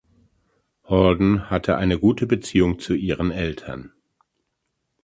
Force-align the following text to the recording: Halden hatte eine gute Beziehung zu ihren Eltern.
Halden 0.83 1.51
hatte 1.51 1.77
eine 1.77 1.99
gute 1.99 2.25
Beziehung 2.25 2.79
zu 2.79 2.95
ihren 2.95 3.29
Eltern. 3.29 3.91